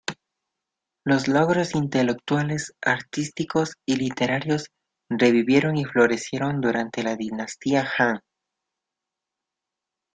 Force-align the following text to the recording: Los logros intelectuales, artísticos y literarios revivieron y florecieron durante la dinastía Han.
Los 1.05 1.27
logros 1.27 1.75
intelectuales, 1.75 2.73
artísticos 2.81 3.75
y 3.85 3.97
literarios 3.97 4.71
revivieron 5.09 5.77
y 5.77 5.85
florecieron 5.85 6.59
durante 6.59 7.03
la 7.03 7.15
dinastía 7.15 7.87
Han. 7.99 8.19